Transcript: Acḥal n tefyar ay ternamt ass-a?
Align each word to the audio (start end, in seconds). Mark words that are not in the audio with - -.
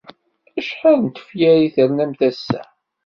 Acḥal 0.59 0.97
n 1.03 1.07
tefyar 1.15 1.55
ay 1.61 1.69
ternamt 1.75 2.21
ass-a? 2.29 2.61